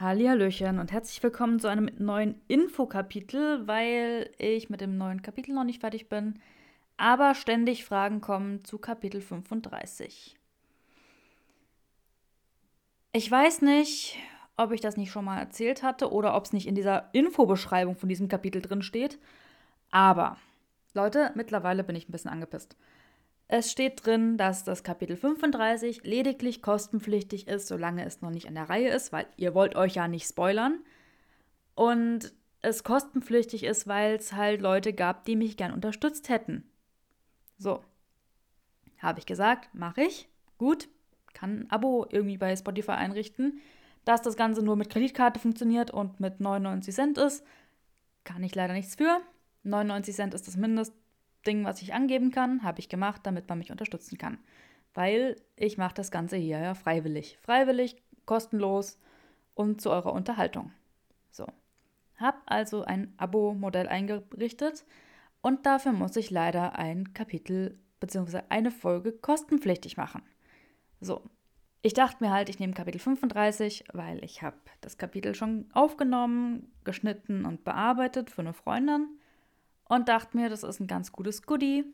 Hallihallöchen 0.00 0.78
und 0.78 0.92
herzlich 0.92 1.20
willkommen 1.24 1.58
zu 1.58 1.66
einem 1.66 1.90
neuen 1.98 2.40
Infokapitel, 2.46 3.66
weil 3.66 4.30
ich 4.38 4.70
mit 4.70 4.80
dem 4.80 4.96
neuen 4.96 5.22
Kapitel 5.22 5.52
noch 5.52 5.64
nicht 5.64 5.80
fertig 5.80 6.08
bin, 6.08 6.38
aber 6.96 7.34
ständig 7.34 7.84
Fragen 7.84 8.20
kommen 8.20 8.64
zu 8.64 8.78
Kapitel 8.78 9.20
35. 9.20 10.38
Ich 13.12 13.28
weiß 13.28 13.62
nicht, 13.62 14.16
ob 14.56 14.70
ich 14.70 14.80
das 14.80 14.96
nicht 14.96 15.10
schon 15.10 15.24
mal 15.24 15.40
erzählt 15.40 15.82
hatte 15.82 16.12
oder 16.12 16.36
ob 16.36 16.44
es 16.44 16.52
nicht 16.52 16.68
in 16.68 16.76
dieser 16.76 17.12
Infobeschreibung 17.12 17.96
von 17.96 18.08
diesem 18.08 18.28
Kapitel 18.28 18.62
drin 18.62 18.82
steht, 18.82 19.18
aber 19.90 20.36
Leute, 20.94 21.32
mittlerweile 21.34 21.82
bin 21.82 21.96
ich 21.96 22.08
ein 22.08 22.12
bisschen 22.12 22.30
angepisst. 22.30 22.76
Es 23.50 23.72
steht 23.72 24.04
drin, 24.04 24.36
dass 24.36 24.64
das 24.64 24.82
Kapitel 24.82 25.16
35 25.16 26.04
lediglich 26.04 26.60
kostenpflichtig 26.60 27.48
ist, 27.48 27.66
solange 27.66 28.04
es 28.04 28.20
noch 28.20 28.30
nicht 28.30 28.46
an 28.46 28.54
der 28.54 28.68
Reihe 28.68 28.90
ist, 28.90 29.10
weil 29.10 29.26
ihr 29.38 29.54
wollt 29.54 29.74
euch 29.74 29.94
ja 29.94 30.06
nicht 30.06 30.28
spoilern. 30.28 30.84
Und 31.74 32.34
es 32.60 32.84
kostenpflichtig 32.84 33.64
ist, 33.64 33.86
weil 33.86 34.16
es 34.16 34.34
halt 34.34 34.60
Leute 34.60 34.92
gab, 34.92 35.24
die 35.24 35.34
mich 35.34 35.56
gern 35.56 35.72
unterstützt 35.72 36.28
hätten. 36.28 36.68
So. 37.56 37.82
Habe 38.98 39.20
ich 39.20 39.26
gesagt, 39.26 39.74
mache 39.74 40.02
ich. 40.02 40.28
Gut. 40.58 40.88
Kann 41.32 41.60
ein 41.60 41.70
Abo 41.70 42.06
irgendwie 42.10 42.36
bei 42.36 42.54
Spotify 42.54 42.92
einrichten. 42.92 43.60
Dass 44.04 44.20
das 44.20 44.36
Ganze 44.36 44.62
nur 44.62 44.76
mit 44.76 44.90
Kreditkarte 44.90 45.40
funktioniert 45.40 45.90
und 45.90 46.20
mit 46.20 46.40
99 46.40 46.94
Cent 46.94 47.16
ist, 47.16 47.44
kann 48.24 48.42
ich 48.42 48.54
leider 48.54 48.74
nichts 48.74 48.96
für. 48.96 49.20
99 49.62 50.14
Cent 50.14 50.34
ist 50.34 50.46
das 50.46 50.56
Mindest, 50.56 50.92
Ding, 51.48 51.64
was 51.64 51.80
ich 51.80 51.94
angeben 51.94 52.30
kann, 52.30 52.62
habe 52.62 52.78
ich 52.78 52.90
gemacht, 52.90 53.22
damit 53.24 53.48
man 53.48 53.58
mich 53.58 53.72
unterstützen 53.72 54.18
kann. 54.18 54.38
Weil 54.92 55.36
ich 55.56 55.78
mache 55.78 55.94
das 55.94 56.10
Ganze 56.10 56.36
hier 56.36 56.58
ja 56.58 56.74
freiwillig. 56.74 57.38
Freiwillig, 57.40 57.96
kostenlos 58.26 59.00
und 59.54 59.80
zu 59.80 59.90
eurer 59.90 60.12
Unterhaltung. 60.12 60.72
So. 61.30 61.46
Hab 62.16 62.42
also 62.46 62.84
ein 62.84 63.14
Abo-Modell 63.16 63.88
eingerichtet 63.88 64.84
und 65.40 65.64
dafür 65.64 65.92
muss 65.92 66.16
ich 66.16 66.30
leider 66.30 66.78
ein 66.78 67.14
Kapitel 67.14 67.78
bzw. 68.00 68.42
eine 68.50 68.70
Folge 68.70 69.12
kostenpflichtig 69.12 69.96
machen. 69.96 70.22
So. 71.00 71.22
Ich 71.80 71.94
dachte 71.94 72.22
mir 72.22 72.32
halt, 72.32 72.48
ich 72.48 72.58
nehme 72.58 72.74
Kapitel 72.74 72.98
35, 72.98 73.84
weil 73.92 74.22
ich 74.24 74.42
habe 74.42 74.56
das 74.80 74.98
Kapitel 74.98 75.34
schon 75.34 75.70
aufgenommen, 75.72 76.72
geschnitten 76.84 77.46
und 77.46 77.64
bearbeitet 77.64 78.30
für 78.30 78.42
eine 78.42 78.52
Freundin 78.52 79.17
und 79.88 80.08
dachte 80.08 80.36
mir, 80.36 80.48
das 80.48 80.62
ist 80.62 80.80
ein 80.80 80.86
ganz 80.86 81.12
gutes 81.12 81.42
Goodie, 81.42 81.84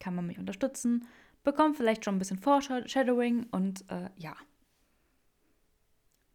kann 0.00 0.14
man 0.14 0.26
mich 0.26 0.38
unterstützen, 0.38 1.06
bekommt 1.42 1.76
vielleicht 1.76 2.04
schon 2.04 2.16
ein 2.16 2.18
bisschen 2.18 2.38
Foreshadowing 2.38 3.46
und 3.50 3.90
äh, 3.90 4.10
ja. 4.16 4.36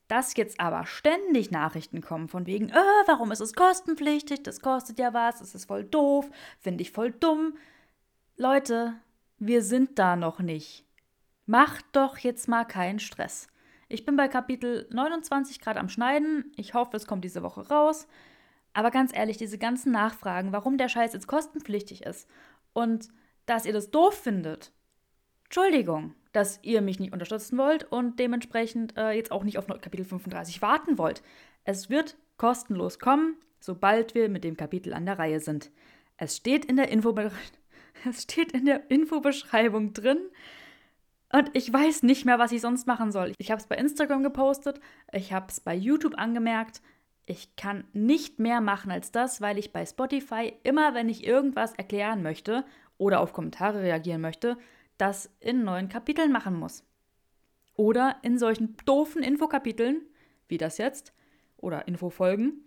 Dass 0.08 0.36
jetzt 0.36 0.60
aber 0.60 0.86
ständig 0.86 1.50
Nachrichten 1.50 2.02
kommen 2.02 2.28
von 2.28 2.46
wegen, 2.46 2.70
äh, 2.70 3.04
warum 3.06 3.32
ist 3.32 3.40
es 3.40 3.54
kostenpflichtig, 3.54 4.44
das 4.44 4.60
kostet 4.60 5.00
ja 5.00 5.14
was, 5.14 5.42
es 5.42 5.56
ist 5.56 5.66
voll 5.66 5.84
doof, 5.84 6.30
finde 6.60 6.82
ich 6.82 6.92
voll 6.92 7.12
dumm. 7.12 7.58
Leute, 8.36 8.96
wir 9.38 9.62
sind 9.62 9.98
da 10.00 10.16
noch 10.16 10.40
nicht. 10.40 10.86
Macht 11.46 11.86
doch 11.94 12.18
jetzt 12.18 12.48
mal 12.48 12.66
keinen 12.66 13.00
Stress. 13.00 13.48
Ich 13.90 14.06
bin 14.06 14.16
bei 14.16 14.28
Kapitel 14.28 14.88
29 14.92 15.60
gerade 15.60 15.80
am 15.80 15.90
Schneiden. 15.90 16.52
Ich 16.56 16.74
hoffe, 16.74 16.98
es 16.98 17.06
kommt 17.06 17.24
diese 17.24 17.44
Woche 17.44 17.68
raus. 17.68 18.08
Aber 18.74 18.92
ganz 18.92 19.16
ehrlich, 19.16 19.38
diese 19.38 19.58
ganzen 19.58 19.92
Nachfragen, 19.92 20.52
warum 20.52 20.78
der 20.78 20.90
Scheiß 20.90 21.14
jetzt 21.14 21.28
kostenpflichtig 21.28 22.04
ist 22.04 22.28
und 22.74 23.10
dass 23.46 23.66
ihr 23.66 23.74
das 23.74 23.92
doof 23.92 24.16
findet. 24.16 24.72
Entschuldigung, 25.46 26.16
dass 26.32 26.60
ihr 26.64 26.82
mich 26.82 27.00
nicht 27.00 27.14
unterstützen 27.14 27.58
wollt 27.58 27.84
und 27.92 28.20
dementsprechend 28.20 28.98
äh, 28.98 29.12
jetzt 29.12 29.32
auch 29.32 29.44
nicht 29.44 29.60
auf 29.60 29.68
Kapitel 29.68 30.06
35 30.06 30.62
warten 30.62 30.98
wollt. 30.98 31.22
Es 31.64 31.90
wird 31.90 32.18
kostenlos 32.38 32.98
kommen, 32.98 33.38
sobald 33.60 34.16
wir 34.16 34.30
mit 34.30 34.44
dem 34.44 34.58
Kapitel 34.58 34.94
an 34.94 35.06
der 35.06 35.20
Reihe 35.20 35.40
sind. 35.40 35.72
Es 36.18 36.38
steht 36.38 36.66
in 36.66 36.76
der, 36.76 36.90
Infobe 36.90 37.32
es 38.10 38.24
steht 38.24 38.52
in 38.52 38.66
der 38.66 38.90
Infobeschreibung 38.90 39.94
drin. 39.94 40.18
Und 41.32 41.50
ich 41.54 41.72
weiß 41.72 42.04
nicht 42.04 42.26
mehr, 42.26 42.38
was 42.38 42.52
ich 42.52 42.62
sonst 42.62 42.86
machen 42.86 43.12
soll. 43.12 43.34
Ich 43.38 43.50
habe 43.50 43.60
es 43.60 43.68
bei 43.68 43.76
Instagram 43.76 44.24
gepostet, 44.24 44.80
ich 45.12 45.34
habe 45.34 45.48
es 45.50 45.60
bei 45.60 45.76
YouTube 45.76 46.18
angemerkt. 46.18 46.82
Ich 47.26 47.56
kann 47.56 47.86
nicht 47.94 48.40
mehr 48.40 48.60
machen 48.60 48.92
als 48.92 49.12
das, 49.12 49.40
weil 49.40 49.58
ich 49.58 49.72
bei 49.72 49.86
Spotify 49.86 50.54
immer, 50.64 50.94
wenn 50.94 51.08
ich 51.08 51.26
irgendwas 51.26 51.74
erklären 51.74 52.22
möchte 52.22 52.66
oder 52.98 53.22
auf 53.22 53.34
Kommentare 53.34 53.82
reagieren 53.82 54.22
möchte, 54.22 54.58
das 54.98 55.30
in 55.40 55.64
neuen 55.64 55.90
Kapiteln 55.90 56.32
machen 56.32 56.56
muss. 56.56 56.84
Oder 57.76 58.18
in 58.22 58.38
solchen 58.38 58.76
doofen 58.86 59.24
Infokapiteln, 59.24 60.02
wie 60.48 60.58
das 60.58 60.78
jetzt, 60.78 61.14
oder 61.58 61.88
Infofolgen, 61.88 62.62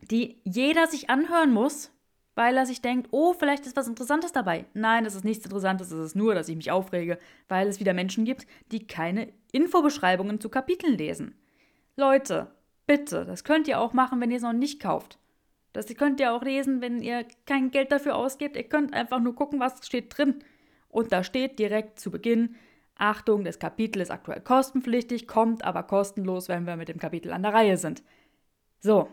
die 0.00 0.40
jeder 0.44 0.88
sich 0.88 1.08
anhören 1.08 1.52
muss, 1.52 1.92
weil 2.34 2.56
er 2.56 2.66
sich 2.66 2.82
denkt, 2.82 3.08
oh, 3.10 3.32
vielleicht 3.32 3.66
ist 3.66 3.76
was 3.76 3.88
Interessantes 3.88 4.32
dabei. 4.32 4.66
Nein, 4.74 5.06
es 5.06 5.14
ist 5.14 5.24
nichts 5.24 5.44
Interessantes, 5.44 5.90
es 5.90 6.06
ist 6.06 6.16
nur, 6.16 6.34
dass 6.34 6.48
ich 6.48 6.56
mich 6.56 6.70
aufrege, 6.70 7.18
weil 7.48 7.68
es 7.68 7.78
wieder 7.78 7.94
Menschen 7.94 8.24
gibt, 8.24 8.46
die 8.72 8.86
keine 8.86 9.32
Infobeschreibungen 9.52 10.40
zu 10.40 10.48
Kapiteln 10.48 10.96
lesen. 10.96 11.34
Leute, 11.96 12.50
Bitte, 12.92 13.24
das 13.24 13.42
könnt 13.42 13.68
ihr 13.68 13.80
auch 13.80 13.94
machen, 13.94 14.20
wenn 14.20 14.30
ihr 14.30 14.36
es 14.36 14.42
noch 14.42 14.52
nicht 14.52 14.78
kauft. 14.78 15.18
Das 15.72 15.86
könnt 15.94 16.20
ihr 16.20 16.34
auch 16.34 16.42
lesen, 16.42 16.82
wenn 16.82 17.00
ihr 17.00 17.26
kein 17.46 17.70
Geld 17.70 17.90
dafür 17.90 18.16
ausgebt. 18.16 18.54
Ihr 18.54 18.68
könnt 18.68 18.92
einfach 18.92 19.18
nur 19.18 19.34
gucken, 19.34 19.60
was 19.60 19.86
steht 19.86 20.14
drin. 20.14 20.44
Und 20.90 21.10
da 21.10 21.24
steht 21.24 21.58
direkt 21.58 21.98
zu 21.98 22.10
Beginn, 22.10 22.54
Achtung, 22.96 23.44
das 23.44 23.58
Kapitel 23.58 24.02
ist 24.02 24.10
aktuell 24.10 24.42
kostenpflichtig, 24.42 25.26
kommt 25.26 25.64
aber 25.64 25.84
kostenlos, 25.84 26.50
wenn 26.50 26.66
wir 26.66 26.76
mit 26.76 26.90
dem 26.90 26.98
Kapitel 26.98 27.32
an 27.32 27.42
der 27.42 27.54
Reihe 27.54 27.78
sind. 27.78 28.02
So. 28.80 29.08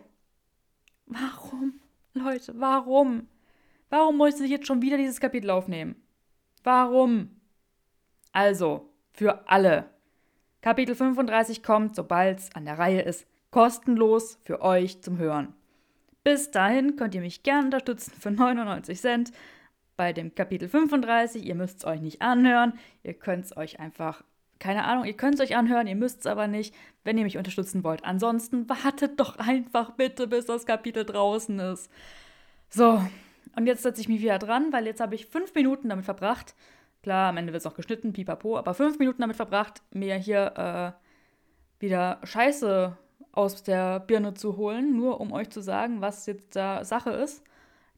Warum? 1.06 1.80
Leute, 2.14 2.60
warum? 2.60 3.30
Warum 3.90 4.18
muss 4.18 4.42
ich 4.42 4.52
jetzt 4.52 4.68
schon 4.68 4.82
wieder 4.82 4.98
dieses 4.98 5.22
Kapitel 5.22 5.50
aufnehmen? 5.52 5.96
Warum? 6.66 7.30
Also, 8.34 8.90
für 9.14 9.48
alle. 9.48 9.90
Kapitel 10.60 10.96
35 10.96 11.64
kommt, 11.64 11.96
sobald 11.96 12.40
es 12.40 12.54
an 12.54 12.66
der 12.66 12.78
Reihe 12.78 13.04
ist 13.04 13.29
kostenlos 13.52 14.40
für 14.44 14.62
euch 14.62 15.02
zum 15.02 15.18
Hören. 15.18 15.54
Bis 16.24 16.52
dahin 16.52 16.96
könnt 16.96 17.16
ihr 17.16 17.22
mich 17.22 17.44
gerne 17.44 17.66
unterstützen 17.66 18.14
für 18.20 18.32
99 18.32 19.00
Cent 19.00 19.32
bei 19.96 20.14
dem 20.14 20.36
Kapitel 20.36 20.70
35. 20.70 21.46
Ihr 21.46 21.56
müsst 21.56 21.80
es 21.80 21.86
euch 21.86 22.02
nicht 22.02 22.22
anhören. 22.22 22.74
Ihr 23.04 23.14
könnt 23.14 23.46
es 23.46 23.58
euch 23.58 23.80
einfach, 23.80 24.24
keine 24.60 24.86
Ahnung, 24.86 25.06
ihr 25.06 25.16
könnt 25.16 25.36
es 25.36 25.42
euch 25.42 25.56
anhören, 25.56 25.88
ihr 25.88 25.96
müsst 25.96 26.22
es 26.22 26.26
aber 26.26 26.48
nicht, 26.48 26.76
wenn 27.04 27.18
ihr 27.18 27.24
mich 27.24 27.38
unterstützen 27.38 27.84
wollt. 27.84 28.04
Ansonsten 28.06 28.70
wartet 28.70 29.20
doch 29.20 29.38
einfach 29.38 29.92
bitte, 29.92 30.28
bis 30.28 30.46
das 30.46 30.66
Kapitel 30.66 31.06
draußen 31.06 31.60
ist. 31.60 31.90
So, 32.70 33.02
und 33.56 33.66
jetzt 33.66 33.84
setze 33.84 34.02
ich 34.02 34.10
mich 34.10 34.22
wieder 34.22 34.40
dran, 34.40 34.72
weil 34.72 34.86
jetzt 34.86 35.02
habe 35.02 35.16
ich 35.16 35.26
fünf 35.26 35.56
Minuten 35.56 35.90
damit 35.90 36.06
verbracht. 36.06 36.56
Klar, 37.02 37.30
am 37.30 37.38
Ende 37.38 37.54
wird 37.54 37.62
es 37.62 37.66
noch 37.66 37.76
geschnitten, 37.76 38.14
pipapo, 38.14 38.58
aber 38.58 38.74
fünf 38.74 39.00
Minuten 39.00 39.22
damit 39.22 39.38
verbracht, 39.38 39.82
mir 39.92 40.16
hier 40.16 40.96
äh, 41.80 41.82
wieder 41.82 42.20
Scheiße 42.24 42.98
aus 43.32 43.64
der 43.64 44.00
Birne 44.00 44.34
zu 44.34 44.58
holen, 44.58 44.96
nur 44.96 45.20
um 45.22 45.32
euch 45.32 45.50
zu 45.50 45.62
sagen, 45.62 46.02
was 46.02 46.26
jetzt 46.26 46.56
da 46.56 46.84
Sache 46.84 47.12
ist, 47.12 47.44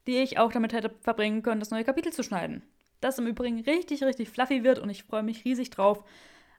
die 0.06 0.18
ich 0.18 0.38
auch 0.38 0.52
damit 0.52 0.72
hätte 0.72 0.90
verbringen 1.00 1.42
können, 1.42 1.60
das 1.60 1.70
neue 1.70 1.84
Kapitel 1.84 2.12
zu 2.12 2.22
schneiden. 2.22 2.62
Das 3.00 3.18
im 3.18 3.26
Übrigen 3.26 3.60
richtig, 3.60 4.02
richtig 4.04 4.30
fluffy 4.30 4.62
wird 4.62 4.78
und 4.78 4.90
ich 4.90 5.04
freue 5.04 5.22
mich 5.22 5.44
riesig 5.44 5.70
drauf. 5.70 6.04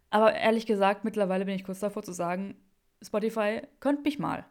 Aber 0.09 0.33
ehrlich 0.35 0.65
gesagt, 0.65 1.03
mittlerweile 1.03 1.45
bin 1.45 1.55
ich 1.55 1.63
kurz 1.63 1.79
davor 1.79 2.03
zu 2.03 2.11
sagen, 2.11 2.55
Spotify, 3.01 3.61
könnt 3.79 4.03
mich 4.03 4.19
mal. 4.19 4.45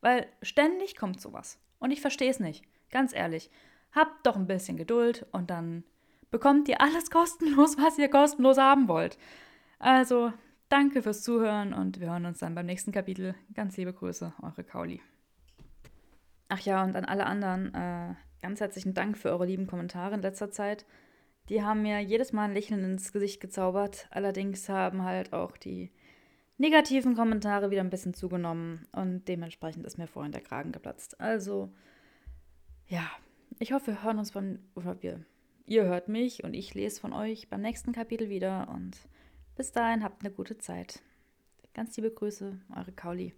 Weil 0.00 0.26
ständig 0.42 0.96
kommt 0.96 1.20
sowas. 1.20 1.58
Und 1.78 1.90
ich 1.90 2.00
verstehe 2.00 2.30
es 2.30 2.40
nicht. 2.40 2.64
Ganz 2.90 3.14
ehrlich. 3.14 3.50
Habt 3.92 4.26
doch 4.26 4.36
ein 4.36 4.46
bisschen 4.46 4.76
Geduld 4.76 5.26
und 5.32 5.50
dann 5.50 5.84
bekommt 6.30 6.68
ihr 6.68 6.80
alles 6.80 7.10
kostenlos, 7.10 7.76
was 7.78 7.98
ihr 7.98 8.08
kostenlos 8.08 8.58
haben 8.58 8.88
wollt. 8.88 9.18
Also, 9.78 10.32
Danke 10.68 11.00
fürs 11.00 11.22
Zuhören 11.22 11.72
und 11.72 12.00
wir 12.00 12.10
hören 12.10 12.26
uns 12.26 12.40
dann 12.40 12.56
beim 12.56 12.66
nächsten 12.66 12.90
Kapitel. 12.90 13.36
Ganz 13.54 13.76
liebe 13.76 13.92
Grüße, 13.92 14.32
eure 14.42 14.64
Kauli. 14.64 15.00
Ach 16.48 16.58
ja, 16.58 16.82
und 16.82 16.96
an 16.96 17.04
alle 17.04 17.26
anderen, 17.26 17.72
äh, 17.72 18.14
ganz 18.42 18.58
herzlichen 18.58 18.92
Dank 18.92 19.16
für 19.16 19.30
eure 19.30 19.46
lieben 19.46 19.68
Kommentare 19.68 20.16
in 20.16 20.22
letzter 20.22 20.50
Zeit. 20.50 20.84
Die 21.48 21.62
haben 21.62 21.82
mir 21.82 22.00
jedes 22.00 22.32
Mal 22.32 22.46
ein 22.46 22.54
Lächeln 22.54 22.82
ins 22.82 23.12
Gesicht 23.12 23.40
gezaubert. 23.40 24.08
Allerdings 24.10 24.68
haben 24.68 25.04
halt 25.04 25.32
auch 25.32 25.56
die 25.56 25.92
negativen 26.58 27.14
Kommentare 27.14 27.70
wieder 27.70 27.82
ein 27.82 27.90
bisschen 27.90 28.14
zugenommen 28.14 28.88
und 28.90 29.28
dementsprechend 29.28 29.86
ist 29.86 29.98
mir 29.98 30.08
vorhin 30.08 30.32
der 30.32 30.42
Kragen 30.42 30.72
geplatzt. 30.72 31.20
Also, 31.20 31.72
ja, 32.88 33.08
ich 33.60 33.72
hoffe, 33.72 33.92
wir 33.92 34.02
hören 34.02 34.18
uns 34.18 34.32
von, 34.32 34.58
oder 34.74 35.00
wir, 35.00 35.24
ihr 35.64 35.84
hört 35.84 36.08
mich 36.08 36.42
und 36.42 36.54
ich 36.54 36.74
lese 36.74 37.00
von 37.00 37.12
euch 37.12 37.48
beim 37.48 37.60
nächsten 37.60 37.92
Kapitel 37.92 38.28
wieder 38.28 38.68
und 38.68 38.96
bis 39.56 39.72
dahin 39.72 40.02
habt 40.04 40.22
eine 40.22 40.32
gute 40.32 40.58
Zeit. 40.58 41.02
Ganz 41.74 41.96
liebe 41.96 42.10
Grüße, 42.10 42.60
eure 42.74 42.92
Kauli. 42.92 43.34